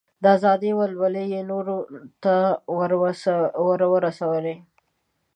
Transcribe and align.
د 0.23 0.25
ازادۍ 0.35 0.71
ولولې 0.79 1.23
یې 1.33 1.41
نورو 1.51 1.77
ته 2.23 2.35
ور 3.73 3.81
ورسولې. 3.93 4.55